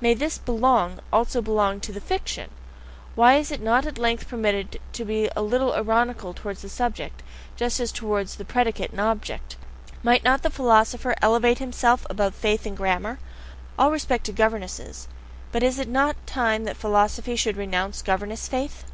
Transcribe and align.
May 0.00 0.14
not 0.14 0.20
this 0.20 0.38
"belong" 0.38 1.00
also 1.12 1.42
belong 1.42 1.80
to 1.80 1.92
the 1.92 2.00
fiction? 2.00 2.48
Is 3.18 3.50
it 3.50 3.60
not 3.60 3.84
at 3.84 3.98
length 3.98 4.26
permitted 4.26 4.80
to 4.94 5.04
be 5.04 5.28
a 5.36 5.42
little 5.42 5.74
ironical 5.74 6.32
towards 6.32 6.62
the 6.62 6.70
subject, 6.70 7.22
just 7.56 7.78
as 7.78 7.92
towards 7.92 8.36
the 8.36 8.46
predicate 8.46 8.92
and 8.92 9.00
object? 9.02 9.56
Might 10.02 10.24
not 10.24 10.40
the 10.42 10.48
philosopher 10.48 11.14
elevate 11.20 11.58
himself 11.58 12.06
above 12.08 12.34
faith 12.34 12.66
in 12.66 12.74
grammar? 12.74 13.18
All 13.78 13.90
respect 13.90 14.24
to 14.24 14.32
governesses, 14.32 15.08
but 15.52 15.62
is 15.62 15.78
it 15.78 15.88
not 15.88 16.16
time 16.26 16.64
that 16.64 16.78
philosophy 16.78 17.36
should 17.36 17.58
renounce 17.58 18.00
governess 18.00 18.48
faith? 18.48 18.84